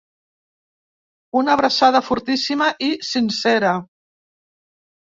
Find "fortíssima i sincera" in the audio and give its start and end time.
2.09-3.79